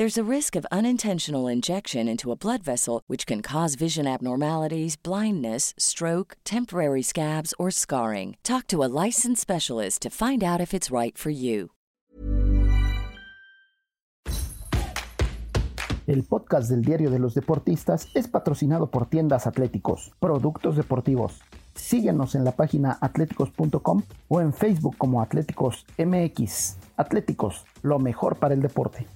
[0.00, 4.96] There's a risk of unintentional injection into a blood vessel, which can cause vision abnormalities,
[4.96, 8.38] blindness, stroke, temporary scabs, or scarring.
[8.42, 11.72] Talk to a licensed specialist to find out if it's right for you.
[16.06, 21.42] El podcast del Diario de los Deportistas es patrocinado por Tiendas Atléticos, Productos Deportivos.
[21.74, 26.78] Síguenos en la página atléticos.com o en Facebook como Atléticos MX.
[26.96, 29.06] Atléticos, lo mejor para el deporte.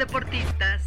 [0.00, 0.80] Deportistas.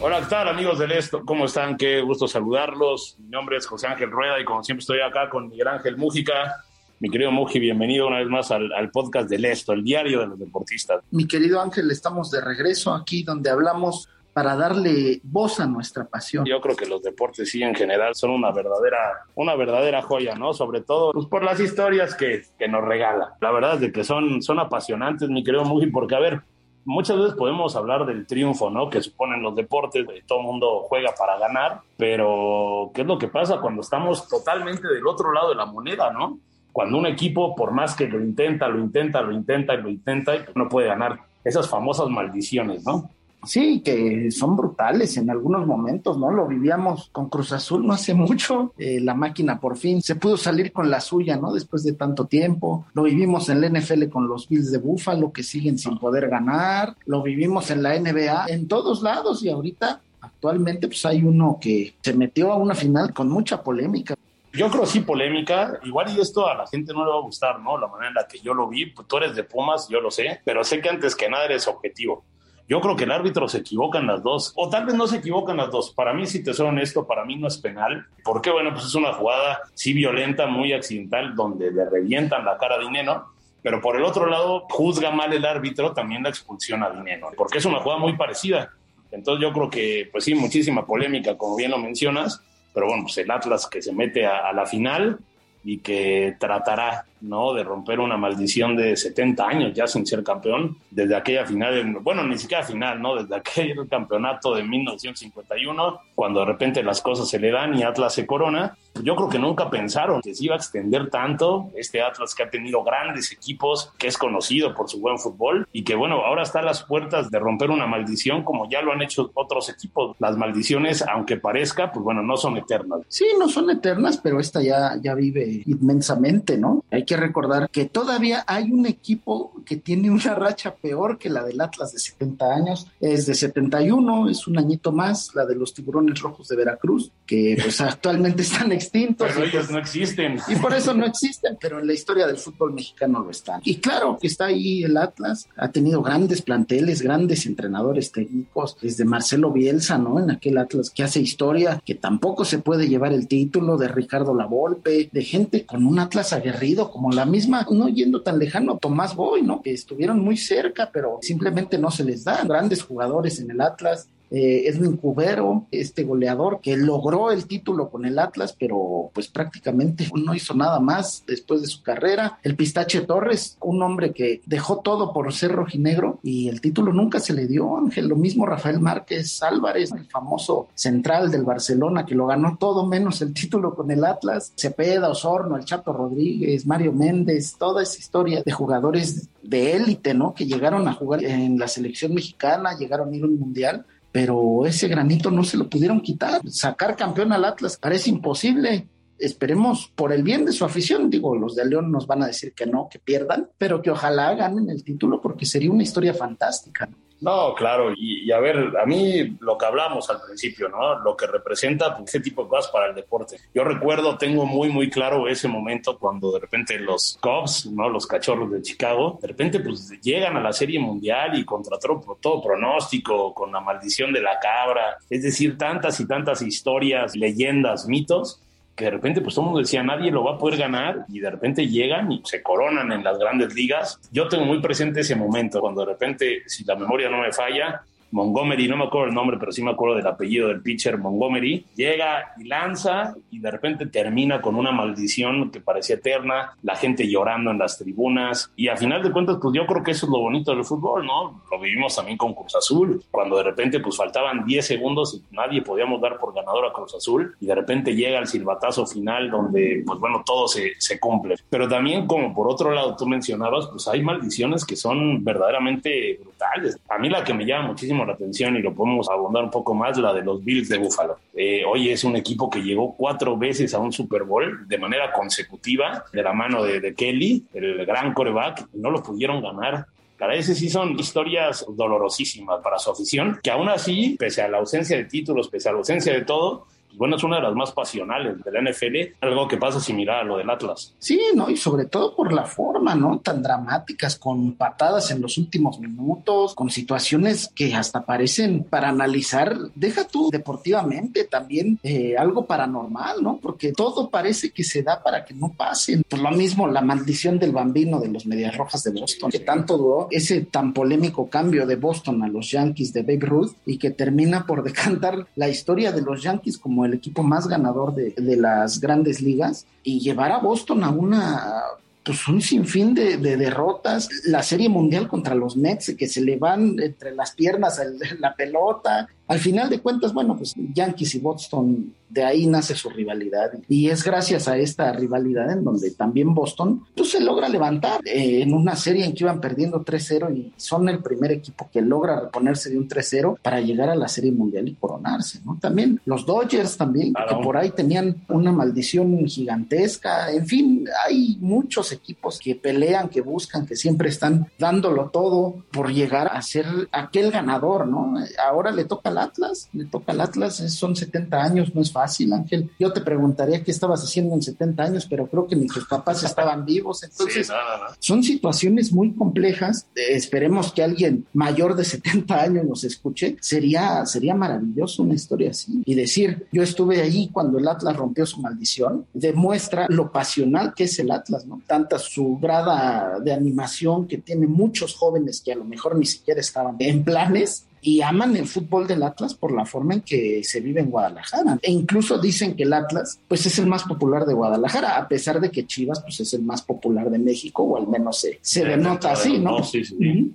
[0.00, 1.24] Hola, ¿qué tal amigos del Esto?
[1.24, 1.76] ¿Cómo están?
[1.76, 3.16] Qué gusto saludarlos.
[3.18, 6.54] Mi nombre es José Ángel Rueda y como siempre estoy acá con Miguel Ángel Mújica.
[7.00, 10.28] Mi querido Muji, bienvenido una vez más al, al podcast del Esto, el diario de
[10.28, 11.02] los deportistas.
[11.10, 16.44] Mi querido Ángel, estamos de regreso aquí donde hablamos para darle voz a nuestra pasión.
[16.44, 18.98] Yo creo que los deportes sí en general son una verdadera,
[19.36, 20.52] una verdadera joya, ¿no?
[20.52, 23.36] Sobre todo pues, por las historias que, que nos regala.
[23.40, 26.42] La verdad es de que son, son apasionantes, mi querido Muji, porque a ver,
[26.84, 28.90] muchas veces podemos hablar del triunfo, ¿no?
[28.90, 33.18] Que suponen los deportes, de todo el mundo juega para ganar, pero ¿qué es lo
[33.18, 36.40] que pasa cuando estamos totalmente del otro lado de la moneda, ¿no?
[36.72, 40.32] Cuando un equipo, por más que lo intenta, lo intenta, lo intenta y lo intenta,
[40.56, 41.20] no puede ganar.
[41.44, 43.10] Esas famosas maldiciones, ¿no?
[43.46, 46.30] Sí, que son brutales en algunos momentos, ¿no?
[46.30, 48.72] Lo vivíamos con Cruz Azul no hace mucho.
[48.78, 51.52] Eh, la máquina por fin se pudo salir con la suya, ¿no?
[51.52, 52.86] Después de tanto tiempo.
[52.94, 56.96] Lo vivimos en la NFL con los Bills de Buffalo que siguen sin poder ganar.
[57.06, 61.94] Lo vivimos en la NBA, en todos lados y ahorita actualmente pues hay uno que
[62.00, 64.14] se metió a una final con mucha polémica.
[64.52, 67.58] Yo creo sí polémica, igual y esto a la gente no le va a gustar,
[67.58, 67.76] ¿no?
[67.76, 70.12] La manera en la que yo lo vi, pues tú eres de Pumas, yo lo
[70.12, 72.24] sé, pero sé que antes que nada eres objetivo.
[72.66, 75.16] Yo creo que el árbitro se equivoca en las dos, o tal vez no se
[75.16, 75.92] equivocan las dos.
[75.92, 78.94] Para mí, si te soy honesto, para mí no es penal, porque bueno, pues es
[78.94, 83.26] una jugada sí violenta, muy accidental, donde le revientan la cara a Dineno,
[83.62, 87.58] pero por el otro lado, juzga mal el árbitro también la expulsión a Dineno, porque
[87.58, 88.70] es una jugada muy parecida.
[89.10, 92.42] Entonces yo creo que, pues sí, muchísima polémica, como bien lo mencionas,
[92.72, 95.18] pero bueno, pues el Atlas que se mete a, a la final
[95.64, 97.54] y que tratará ¿no?
[97.54, 102.22] de romper una maldición de 70 años ya sin ser campeón, desde aquella final, bueno,
[102.24, 103.16] ni siquiera final, ¿no?
[103.16, 108.14] desde aquel campeonato de 1951, cuando de repente las cosas se le dan y Atlas
[108.14, 108.76] se corona.
[109.02, 112.50] Yo creo que nunca pensaron que se iba a extender tanto este Atlas que ha
[112.50, 116.60] tenido grandes equipos, que es conocido por su buen fútbol y que bueno, ahora está
[116.60, 120.16] a las puertas de romper una maldición como ya lo han hecho otros equipos.
[120.20, 123.00] Las maldiciones, aunque parezca, pues bueno, no son eternas.
[123.08, 126.84] Sí, no son eternas, pero esta ya, ya vive inmensamente, ¿no?
[126.90, 131.44] Hay que recordar que todavía hay un equipo que tiene una racha peor que la
[131.44, 135.74] del Atlas de 70 años, es de 71, es un añito más, la de los
[135.74, 139.28] tiburones rojos de Veracruz, que pues actualmente están extintos.
[139.32, 140.38] Pero ellos no existen.
[140.48, 143.60] Y por eso no existen, pero en la historia del fútbol mexicano lo están.
[143.64, 149.04] Y claro que está ahí el Atlas, ha tenido grandes planteles, grandes entrenadores técnicos, desde
[149.04, 150.18] Marcelo Bielsa, ¿no?
[150.18, 154.34] En aquel Atlas que hace historia, que tampoco se puede llevar el título de Ricardo
[154.34, 159.14] Lavolpe, de gente con un Atlas aguerrido como la misma, no yendo tan lejano, Tomás
[159.14, 159.62] Boy, ¿no?
[159.62, 162.42] Que estuvieron muy cerca, pero simplemente no se les da.
[162.44, 168.04] Grandes jugadores en el Atlas, eh, Edwin Cubero, este goleador que logró el título con
[168.04, 172.40] el Atlas, pero pues prácticamente no hizo nada más después de su carrera.
[172.42, 177.20] El Pistache Torres, un hombre que dejó todo por ser rojinegro y el título nunca
[177.20, 178.08] se le dio, Ángel.
[178.08, 183.22] Lo mismo Rafael Márquez Álvarez, el famoso central del Barcelona que lo ganó todo menos
[183.22, 184.52] el título con el Atlas.
[184.56, 190.34] Cepeda, Osorno, el Chato Rodríguez, Mario Méndez, toda esa historia de jugadores de élite, ¿no?
[190.34, 194.64] Que llegaron a jugar en la selección mexicana, llegaron a ir a un mundial pero
[194.64, 196.40] ese granito no se lo pudieron quitar.
[196.48, 198.86] Sacar campeón al Atlas parece imposible.
[199.18, 202.52] esperemos por el bien de su afición, digo, los de León nos van a decir
[202.52, 206.86] que no, que pierdan, pero que ojalá ganen el título porque sería una historia fantástica.
[206.86, 206.96] ¿no?
[207.20, 210.98] No, claro, y, a ver, a mí lo que hablamos al principio, ¿no?
[211.00, 213.38] Lo que representa pues, ese tipo de cosas para el deporte.
[213.54, 217.88] Yo recuerdo, tengo muy, muy claro ese momento cuando de repente los Cubs, ¿no?
[217.88, 222.42] Los cachorros de Chicago, de repente pues llegan a la Serie Mundial y contra todo
[222.42, 228.43] pronóstico, con la maldición de la cabra, es decir, tantas y tantas historias, leyendas, mitos,
[228.74, 231.20] que de repente pues todo el mundo decía nadie lo va a poder ganar y
[231.20, 234.00] de repente llegan y se coronan en las grandes ligas.
[234.10, 237.82] Yo tengo muy presente ese momento cuando de repente, si la memoria no me falla,
[238.10, 241.66] Montgomery, no me acuerdo el nombre, pero sí me acuerdo del apellido del pitcher Montgomery,
[241.74, 247.08] llega y lanza y de repente termina con una maldición que parecía eterna, la gente
[247.08, 250.12] llorando en las tribunas y a final de cuentas pues yo creo que eso es
[250.12, 251.42] lo bonito del fútbol, ¿no?
[251.50, 255.62] Lo vivimos también con Cruz Azul, cuando de repente pues faltaban 10 segundos y nadie
[255.62, 259.82] podíamos dar por ganador a Cruz Azul y de repente llega el silbatazo final donde
[259.86, 261.36] pues bueno todo se, se cumple.
[261.50, 266.78] Pero también como por otro lado tú mencionabas pues hay maldiciones que son verdaderamente brutales.
[266.88, 269.74] A mí la que me llama muchísimo la atención y lo podemos abundar un poco
[269.74, 271.18] más, la de los Bills de Buffalo.
[271.34, 275.12] Eh, hoy es un equipo que llegó cuatro veces a un Super Bowl de manera
[275.12, 279.86] consecutiva, de la mano de, Kelly, el gran coreback, no lo pudieron ganar.
[280.18, 284.58] Para ese sí son historias dolorosísimas para su afición, que aún así, pese a la
[284.58, 286.66] ausencia de títulos, pese a la ausencia de todo,
[286.96, 290.24] bueno, es una de las más pasionales de la NFL, algo que pasa similar a
[290.24, 290.94] lo del Atlas.
[290.98, 293.18] Sí, no, y sobre todo por la forma, ¿no?
[293.20, 299.56] Tan dramáticas, con patadas en los últimos minutos, con situaciones que hasta parecen para analizar,
[299.74, 303.38] deja tú deportivamente también eh, algo paranormal, ¿no?
[303.40, 306.02] Porque todo parece que se da para que no pasen.
[306.08, 309.76] Por lo mismo, la maldición del bambino de los Medias Rojas de Boston, que tanto
[309.76, 313.90] duró ese tan polémico cambio de Boston a los Yankees de Babe Ruth y que
[313.90, 318.36] termina por decantar la historia de los Yankees como el equipo más ganador de, de
[318.36, 321.62] las grandes ligas y llevar a Boston a una
[322.04, 326.36] pues un sinfín de, de, derrotas, la serie mundial contra los Mets, que se le
[326.36, 327.80] van entre las piernas
[328.18, 332.90] la pelota, al final de cuentas, bueno, pues Yankees y Boston, de ahí nace su
[332.90, 333.50] rivalidad.
[333.68, 338.42] Y es gracias a esta rivalidad en donde también Boston pues, se logra levantar eh,
[338.42, 342.20] en una serie en que iban perdiendo 3-0 y son el primer equipo que logra
[342.20, 345.58] reponerse de un 3-0 para llegar a la serie mundial y coronarse, ¿no?
[345.60, 350.30] También los Dodgers también, que por ahí tenían una maldición gigantesca.
[350.30, 355.92] En fin, hay muchos equipos que pelean, que buscan, que siempre están dándolo todo por
[355.92, 358.14] llegar a ser aquel ganador, ¿no?
[358.46, 362.70] Ahora le toca Atlas, le toca al Atlas, son 70 años, no es fácil, Ángel.
[362.78, 366.22] Yo te preguntaría qué estabas haciendo en 70 años, pero creo que ni tus papás
[366.24, 367.50] estaban vivos, entonces
[367.98, 369.86] son situaciones muy complejas.
[369.94, 375.82] esperemos que alguien mayor de 70 años nos escuche, sería, sería maravilloso una historia así.
[375.84, 380.84] Y decir, yo estuve ahí cuando el Atlas rompió su maldición, demuestra lo pasional que
[380.84, 381.60] es el Atlas, ¿no?
[381.66, 386.40] Tanta su grada de animación que tiene muchos jóvenes que a lo mejor ni siquiera
[386.40, 390.60] estaban en planes y aman el fútbol del Atlas por la forma en que se
[390.60, 391.58] vive en Guadalajara.
[391.60, 395.38] E incluso dicen que el Atlas pues es el más popular de Guadalajara, a pesar
[395.38, 398.64] de que Chivas pues es el más popular de México, o al menos se, se
[398.64, 399.62] denota así, ¿no?
[399.62, 400.32] sí, sí.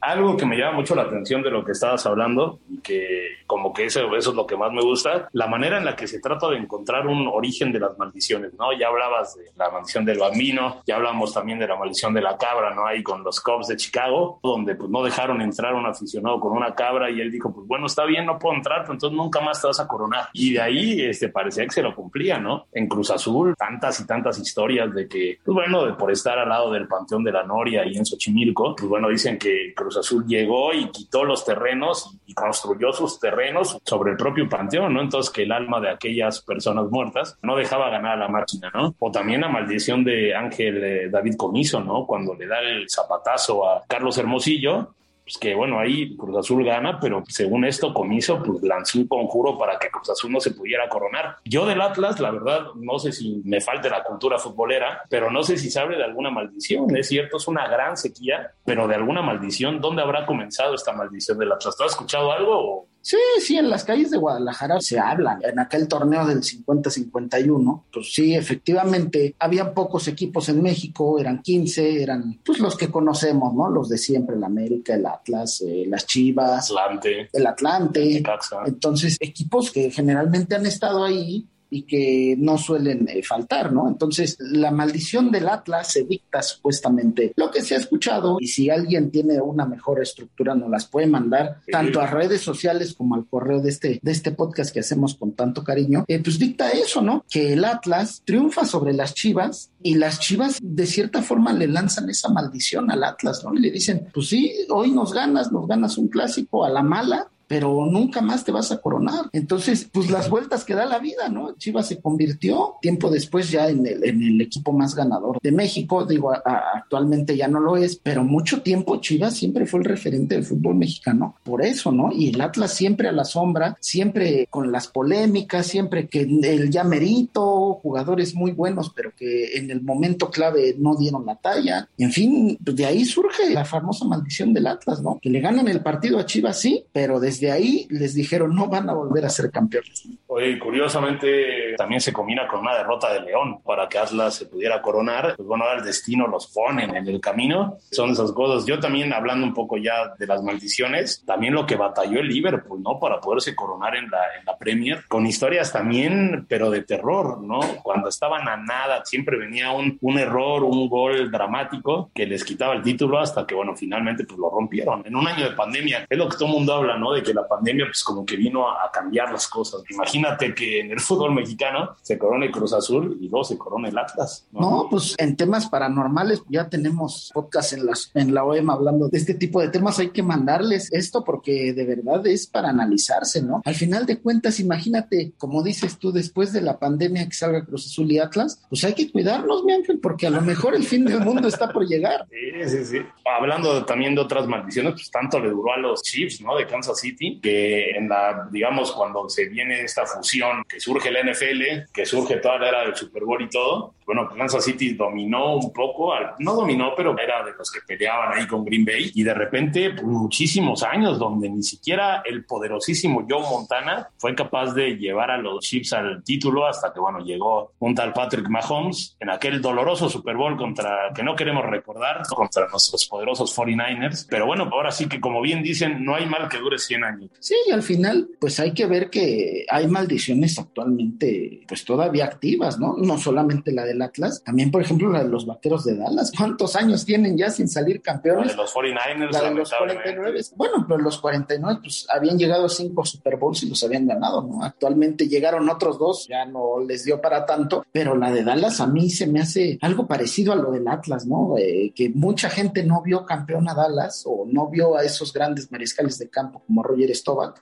[0.00, 3.72] Algo que me llama mucho la atención de lo que estabas hablando y que como
[3.72, 6.20] que eso, eso es lo que más me gusta, la manera en la que se
[6.20, 8.72] trata de encontrar un origen de las maldiciones, ¿no?
[8.78, 12.36] Ya hablabas de la maldición del bambino, ya hablamos también de la maldición de la
[12.36, 12.86] cabra, ¿no?
[12.86, 16.74] Ahí con los Cubs de Chicago, donde pues no dejaron entrar un aficionado con una
[16.74, 19.60] cabra y él dijo, pues bueno, está bien, no puedo entrar, pero entonces nunca más
[19.60, 20.28] te vas a coronar.
[20.34, 22.66] Y de ahí este, parecía que se lo cumplía, ¿no?
[22.72, 26.50] En Cruz Azul, tantas y tantas historias de que, pues bueno, de por estar al
[26.50, 30.26] lado del Panteón de la Noria y en Xochimilco, pues bueno, dicen que Cruz Azul
[30.26, 35.00] llegó y quitó los terrenos y construyó sus terrenos sobre el propio panteón, ¿no?
[35.00, 38.94] Entonces que el alma de aquellas personas muertas no dejaba ganar a la máquina, ¿no?
[38.98, 42.06] O también la maldición de Ángel eh, David Comiso, ¿no?
[42.06, 44.94] Cuando le da el zapatazo a Carlos Hermosillo,
[45.28, 49.58] pues que bueno, ahí Cruz Azul gana, pero según esto Comiso pues lanzó un conjuro
[49.58, 51.36] para que Cruz Azul no se pudiera coronar.
[51.44, 55.42] Yo del Atlas, la verdad, no sé si me falte la cultura futbolera, pero no
[55.42, 56.96] sé si sabe de alguna maldición.
[56.96, 61.36] Es cierto, es una gran sequía, pero de alguna maldición, ¿dónde habrá comenzado esta maldición
[61.36, 61.76] del Atlas?
[61.76, 65.40] ¿Tú has escuchado algo o Sí, sí, en las calles de Guadalajara se hablan.
[65.42, 72.02] En aquel torneo del 50-51, pues sí, efectivamente, había pocos equipos en México, eran 15,
[72.02, 73.70] eran pues los que conocemos, ¿no?
[73.70, 78.22] Los de siempre, el América, el Atlas, eh, las Chivas, Atlante, el Atlante.
[78.66, 83.88] Entonces, equipos que generalmente han estado ahí y que no suelen eh, faltar, ¿no?
[83.88, 88.70] Entonces, la maldición del Atlas se dicta supuestamente lo que se ha escuchado y si
[88.70, 93.26] alguien tiene una mejor estructura nos las puede mandar tanto a redes sociales como al
[93.26, 97.02] correo de este, de este podcast que hacemos con tanto cariño, eh, pues dicta eso,
[97.02, 97.24] ¿no?
[97.28, 102.08] Que el Atlas triunfa sobre las Chivas y las Chivas de cierta forma le lanzan
[102.08, 103.54] esa maldición al Atlas, ¿no?
[103.54, 107.30] Y le dicen, pues sí, hoy nos ganas, nos ganas un clásico a la mala,
[107.48, 109.30] pero nunca más te vas a coronar.
[109.32, 111.56] Entonces, pues las vueltas que da la vida, ¿no?
[111.56, 116.04] Chivas se convirtió tiempo después ya en el, en el equipo más ganador de México,
[116.04, 120.44] digo, actualmente ya no lo es, pero mucho tiempo Chivas siempre fue el referente del
[120.44, 122.12] fútbol mexicano, por eso, ¿no?
[122.12, 126.84] Y el Atlas siempre a la sombra, siempre con las polémicas, siempre que el ya
[126.84, 131.88] merito, jugadores muy buenos, pero que en el momento clave no dieron la talla.
[131.96, 135.18] En fin, pues de ahí surge la famosa maldición del Atlas, ¿no?
[135.20, 138.68] Que le ganan el partido a Chivas, sí, pero desde de ahí les dijeron no
[138.68, 140.08] van a volver a ser campeones.
[140.26, 144.82] Oye, curiosamente también se combina con una derrota de León para que Atlas se pudiera
[144.82, 145.34] coronar.
[145.36, 147.78] Pues bueno, ahora el destino los pone en el camino.
[147.90, 148.66] Son esas cosas.
[148.66, 152.82] Yo también, hablando un poco ya de las maldiciones, también lo que batalló el Liverpool,
[152.82, 152.98] ¿no?
[152.98, 157.60] Para poderse coronar en la, en la Premier, con historias también, pero de terror, ¿no?
[157.82, 162.74] Cuando estaban a nada, siempre venía un, un error, un gol dramático que les quitaba
[162.74, 165.02] el título hasta que, bueno, finalmente pues lo rompieron.
[165.06, 167.12] En un año de pandemia, es lo que todo el mundo habla, ¿no?
[167.12, 169.82] De que la pandemia pues como que vino a, cambiar las cosas.
[169.90, 173.88] Imagínate que en el fútbol mexicano se corona el Cruz Azul y luego se corona
[173.88, 174.46] el Atlas.
[174.50, 174.88] ¿no?
[174.90, 179.34] pues en temas paranormales ya tenemos podcast en, las, en la OEM hablando de este
[179.34, 179.98] tipo de temas.
[179.98, 183.62] Hay que mandarles esto porque de verdad es para analizarse, ¿no?
[183.64, 187.86] Al final de cuentas, imagínate, como dices tú, después de la pandemia que salga Cruz
[187.86, 191.04] Azul y Atlas, pues hay que cuidarnos, mi ángel, porque a lo mejor el fin
[191.04, 192.26] del mundo está por llegar.
[192.30, 192.98] Sí, sí, sí.
[193.24, 196.56] Hablando también de otras maldiciones, pues tanto le duró a los Chiefs, ¿no?
[196.56, 201.22] De Kansas City que en la, digamos, cuando se viene esta fusión, que surge la
[201.22, 205.56] NFL, que surge toda la era del Super Bowl y todo, bueno, Kansas City dominó
[205.56, 209.22] un poco, no dominó, pero era de los que peleaban ahí con Green Bay, y
[209.22, 214.96] de repente, pues, muchísimos años donde ni siquiera el poderosísimo Joe Montana fue capaz de
[214.96, 219.28] llevar a los Chiefs al título hasta que, bueno, llegó un tal Patrick Mahomes en
[219.28, 224.70] aquel doloroso Super Bowl contra, que no queremos recordar, contra nuestros poderosos 49ers, pero bueno,
[224.72, 227.30] ahora sí que como bien dicen, no hay mal que dure 100 años.
[227.40, 232.78] Sí, y al final, pues hay que ver que hay maldiciones actualmente, pues todavía activas,
[232.78, 232.96] ¿no?
[232.96, 236.32] No solamente la del Atlas, también, por ejemplo, la de los vaqueros de Dallas.
[236.36, 238.46] ¿Cuántos años tienen ya sin salir campeones?
[238.46, 240.40] La de los 49ers, la de los 49.
[240.56, 244.42] Bueno, pero los 49, pues habían llegado a cinco Super Bowls y los habían ganado,
[244.42, 244.62] ¿no?
[244.62, 248.86] Actualmente llegaron otros dos, ya no les dio para tanto, pero la de Dallas a
[248.86, 251.56] mí se me hace algo parecido a lo del Atlas, ¿no?
[251.58, 255.70] Eh, que mucha gente no vio campeón a Dallas o no vio a esos grandes
[255.72, 257.08] mariscales de campo como Roger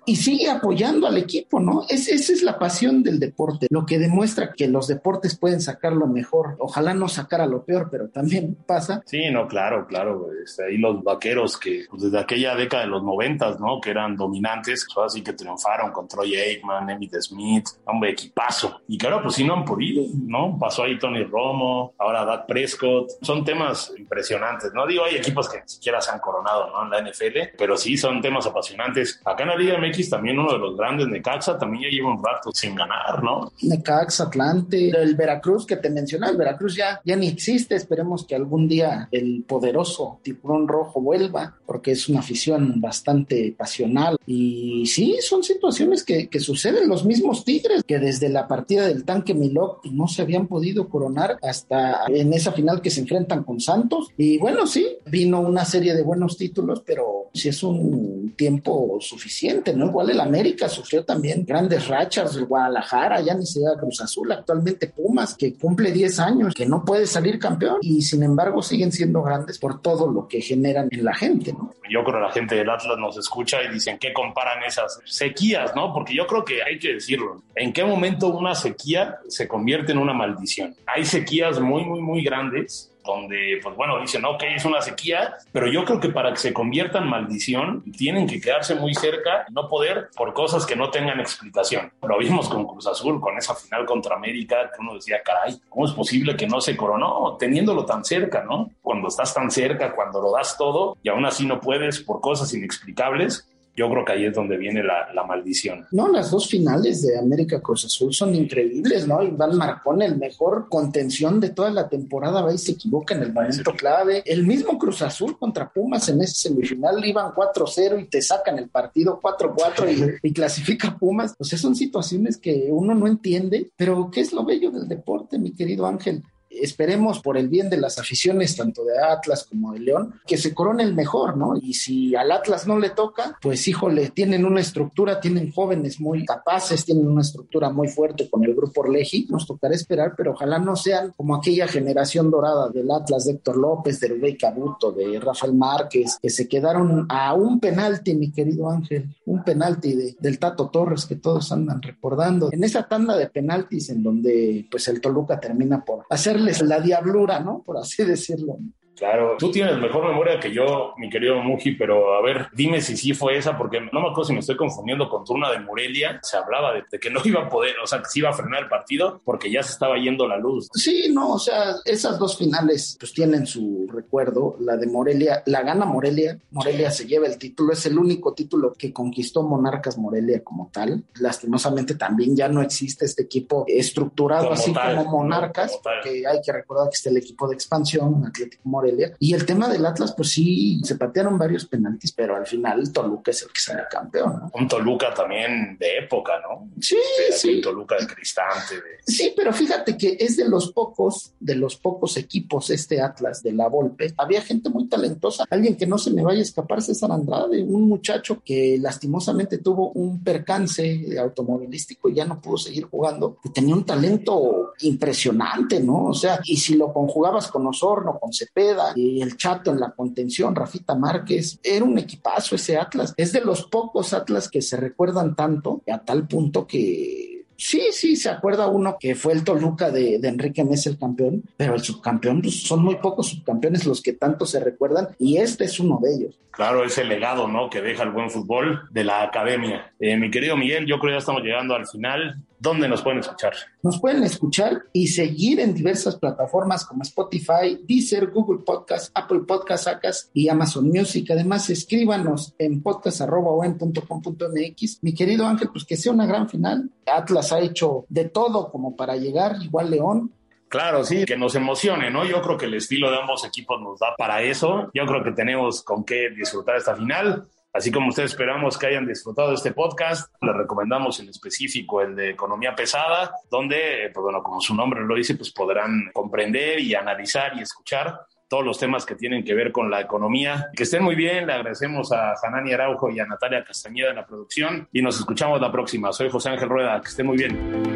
[0.07, 1.85] y sigue apoyando al equipo, ¿no?
[1.89, 6.07] esa es la pasión del deporte, lo que demuestra que los deportes pueden sacar lo
[6.07, 6.26] mejor.
[6.59, 9.03] Ojalá no sacar lo peor, pero también pasa.
[9.07, 10.29] Sí, no, claro, claro.
[10.43, 13.81] Este, ahí los vaqueros que pues, desde aquella década de los noventas, ¿no?
[13.81, 18.81] Que eran dominantes, pues, así que triunfaron con Troy Aikman, Emmitt Smith, hombre, equipazo.
[18.89, 20.57] Y ahora pues sí no han podido, ¿no?
[20.59, 23.11] Pasó ahí Tony Romo, ahora Dak Prescott.
[23.23, 24.87] Son temas impresionantes, ¿no?
[24.87, 26.85] Digo, hay equipos que ni siquiera se han coronado, ¿no?
[26.85, 29.21] En la NFL, pero sí son temas apasionantes.
[29.25, 32.23] Acá en la Liga MX también uno de los grandes, Necaxa, también ya lleva un
[32.23, 33.53] rato sin ganar, ¿no?
[33.63, 38.69] Necaxa, Atlante, el Veracruz que te mencionaba, Veracruz ya, ya ni existe, esperemos que algún
[38.69, 44.17] día el poderoso tiburón rojo vuelva, porque es una afición bastante pasional.
[44.27, 49.05] Y sí, son situaciones que, que suceden, los mismos Tigres, que desde la partida del
[49.05, 53.61] tanque Milok no se habían podido coronar hasta en esa final que se enfrentan con
[53.61, 54.09] Santos.
[54.17, 59.75] Y bueno, sí, vino una serie de buenos títulos, pero si es un tiempo suficiente,
[59.75, 59.87] ¿no?
[59.87, 64.31] Igual el América sufrió también grandes rachas, el Guadalajara, ya ni se da Cruz Azul,
[64.33, 68.93] actualmente Pumas, que cumple 10 años, que no puede salir campeón y sin embargo siguen
[68.93, 71.75] siendo grandes por todo lo que generan en la gente, ¿no?
[71.89, 75.75] Yo creo que la gente del Atlas nos escucha y dicen que comparan esas sequías,
[75.75, 75.93] ¿no?
[75.93, 77.43] Porque yo creo que hay que decirlo.
[77.55, 80.75] ¿En qué momento una sequía se convierte en una maldición?
[80.87, 85.69] Hay sequías muy, muy, muy grandes donde, pues bueno, dicen, ok, es una sequía, pero
[85.69, 89.69] yo creo que para que se convierta en maldición, tienen que quedarse muy cerca, no
[89.69, 91.93] poder por cosas que no tengan explicación.
[92.03, 95.87] Lo vimos con Cruz Azul, con esa final contra América, que uno decía, caray, ¿cómo
[95.87, 98.71] es posible que no se coronó teniéndolo tan cerca, no?
[98.83, 102.53] Cuando estás tan cerca, cuando lo das todo y aún así no puedes por cosas
[102.55, 105.87] inexplicables, yo creo que ahí es donde viene la, la maldición.
[105.93, 109.23] No, las dos finales de América Cruz Azul son increíbles, ¿no?
[109.23, 113.33] Iván Marcón, el mejor contención de toda la temporada, va y se equivoca en el
[113.33, 114.23] momento clave.
[114.25, 118.71] El mismo Cruz Azul contra Pumas en ese semifinal iban 4-0 y te sacan el
[118.71, 121.35] partido 4-4 y, y clasifica Pumas.
[121.39, 125.39] O sea, son situaciones que uno no entiende, pero ¿qué es lo bello del deporte,
[125.39, 126.23] mi querido Ángel?
[126.61, 130.55] Esperemos por el bien de las aficiones, tanto de Atlas como de León, que se
[130.55, 131.57] corone el mejor, ¿no?
[131.57, 136.25] Y si al Atlas no le toca, pues híjole, tienen una estructura, tienen jóvenes muy
[136.25, 140.59] capaces, tienen una estructura muy fuerte con el grupo Orleji, nos tocará esperar, pero ojalá
[140.59, 145.19] no sean como aquella generación dorada del Atlas de Héctor López, de Rubén Cabuto, de
[145.21, 150.39] Rafael Márquez, que se quedaron a un penalti, mi querido Ángel, un penalti de, del
[150.39, 152.51] Tato Torres que todos andan recordando.
[152.53, 157.41] En esa tanda de penaltis en donde pues el Toluca termina por hacerle la diablura,
[157.41, 157.63] ¿no?
[157.63, 158.59] Por así decirlo.
[158.97, 162.97] Claro, tú tienes mejor memoria que yo, mi querido Muji, pero a ver, dime si
[162.97, 166.19] sí fue esa, porque no me acuerdo si me estoy confundiendo con turna de Morelia.
[166.23, 168.63] Se hablaba de, que no iba a poder, o sea, que se iba a frenar
[168.63, 170.69] el partido porque ya se estaba yendo la luz.
[170.73, 174.57] Sí, no, o sea, esas dos finales pues tienen su recuerdo.
[174.61, 178.73] La de Morelia, la gana Morelia, Morelia se lleva el título, es el único título
[178.73, 181.05] que conquistó Monarcas Morelia como tal.
[181.21, 186.89] Lastimosamente también ya no existe este equipo estructurado así como Monarcas, porque hay que recordar
[186.89, 188.86] que está el equipo de expansión, Atlético Morelia
[189.19, 193.31] y el tema del Atlas, pues sí, se patearon varios penaltis, pero al final Toluca
[193.31, 194.51] es el que sale campeón, ¿no?
[194.55, 196.69] Un Toluca también de época, ¿no?
[196.81, 196.97] Sí,
[197.33, 197.57] sí.
[197.57, 198.75] Un Toluca de cristante.
[199.07, 203.53] Sí, pero fíjate que es de los pocos, de los pocos equipos este Atlas de
[203.53, 204.13] la Volpe.
[204.17, 207.89] Había gente muy talentosa, alguien que no se me vaya a escapar, César Andrade, un
[207.89, 213.39] muchacho que lastimosamente tuvo un percance automovilístico y ya no pudo seguir jugando.
[213.45, 216.07] Y tenía un talento impresionante, ¿no?
[216.07, 219.93] O sea, y si lo conjugabas con Osorno, con Cepeda, y el Chato en la
[219.93, 221.59] contención, Rafita Márquez.
[221.63, 223.15] Era un equipazo ese Atlas.
[223.17, 228.17] Es de los pocos Atlas que se recuerdan tanto, a tal punto que Sí, sí,
[228.17, 232.43] se acuerda uno que fue el Toluca de, Enrique Mesa el campeón, pero el subcampeón,
[232.43, 236.15] pues, son muy pocos subcampeones los que tanto se recuerdan y este es uno de
[236.15, 236.39] ellos.
[236.51, 237.69] Claro, ese legado, ¿no?
[237.69, 239.93] Que deja el buen fútbol de la academia.
[240.01, 242.37] Eh, mi querido Miguel, yo creo que ya estamos llegando al final.
[242.59, 243.53] ¿Dónde nos pueden escuchar?
[243.83, 249.87] Nos pueden escuchar y seguir en diversas plataformas como Spotify, Deezer, Google Podcast, Apple Podcast,
[249.89, 251.31] Acas y Amazon Music.
[251.31, 255.03] Además, escríbanos en podcast.com.mx.
[255.03, 256.91] Mi querido Ángel, pues que sea una gran final.
[257.07, 260.33] Atlas ha hecho de todo como para llegar, igual León.
[260.69, 262.25] Claro, sí, que nos emocione, ¿no?
[262.25, 264.91] Yo creo que el estilo de ambos equipos nos da para eso.
[264.93, 267.47] Yo creo que tenemos con qué disfrutar esta final.
[267.77, 272.17] Así como ustedes esperamos que hayan disfrutado de este podcast, les recomendamos en específico el
[272.17, 276.95] de Economía Pesada, donde, pues bueno, como su nombre lo dice, pues podrán comprender y
[276.95, 280.71] analizar y escuchar todos los temas que tienen que ver con la economía.
[280.75, 284.27] Que estén muy bien, le agradecemos a Hanani Araujo y a Natalia Castañeda en la
[284.27, 286.15] producción y nos escuchamos la próxima.
[286.15, 287.93] Soy José Ángel Rueda, que estén muy bien.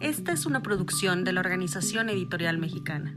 [0.00, 3.16] Esta es una producción de la Organización Editorial Mexicana.